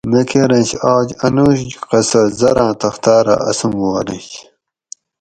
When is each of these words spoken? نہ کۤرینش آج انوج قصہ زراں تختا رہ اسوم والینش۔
نہ 0.11 0.21
کۤرینش 0.29 0.69
آج 0.95 1.07
انوج 1.25 1.59
قصہ 1.89 2.21
زراں 2.39 2.73
تختا 2.81 3.15
رہ 3.25 3.35
اسوم 3.49 3.73
والینش۔ 3.81 4.27